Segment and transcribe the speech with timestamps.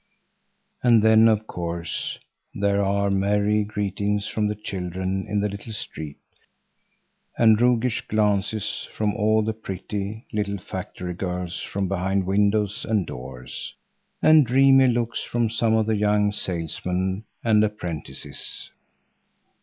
[0.81, 2.17] And then of course
[2.55, 6.17] there are merry greetings from the children in the little street
[7.37, 13.75] and roguish glances from all the pretty, little factory girls from behind windows and doors,
[14.23, 18.71] and dreamy looks from some of the young salesmen and apprentices.